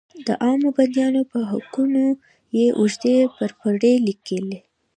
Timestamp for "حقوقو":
1.49-1.83